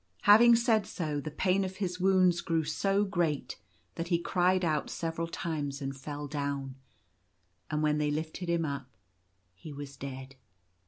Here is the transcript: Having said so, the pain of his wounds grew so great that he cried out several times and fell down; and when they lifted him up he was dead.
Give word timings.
Having 0.23 0.55
said 0.55 0.87
so, 0.87 1.19
the 1.19 1.29
pain 1.29 1.63
of 1.63 1.75
his 1.75 1.99
wounds 1.99 2.41
grew 2.41 2.63
so 2.63 3.03
great 3.05 3.59
that 3.93 4.07
he 4.07 4.17
cried 4.17 4.65
out 4.65 4.89
several 4.89 5.27
times 5.27 5.79
and 5.79 5.95
fell 5.95 6.27
down; 6.27 6.73
and 7.69 7.83
when 7.83 7.99
they 7.99 8.09
lifted 8.09 8.49
him 8.49 8.65
up 8.65 8.89
he 9.53 9.71
was 9.71 9.95
dead. 9.95 10.37